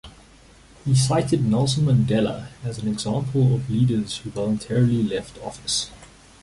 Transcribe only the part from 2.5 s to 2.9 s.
as an